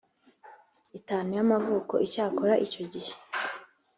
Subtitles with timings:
[0.99, 3.13] itanu y amavuko icyakora icyo gihe